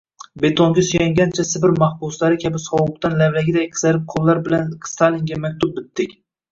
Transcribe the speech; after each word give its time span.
Betonga 0.43 0.83
suyangancha, 0.87 1.45
sibir 1.49 1.75
mahbuslari 1.83 2.41
kabi 2.45 2.63
sovuqdan 2.65 3.19
lavlagiday 3.23 3.71
qizargan 3.77 4.11
qo’llar 4.17 4.43
bilan 4.51 4.77
Stalinga 4.95 5.41
maktub 5.47 5.81
bitdik. 5.81 6.23